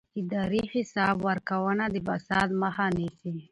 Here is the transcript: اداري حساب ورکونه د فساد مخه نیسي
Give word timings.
اداري 0.19 0.63
حساب 0.73 1.15
ورکونه 1.27 1.83
د 1.93 1.95
فساد 2.07 2.47
مخه 2.61 2.85
نیسي 2.97 3.33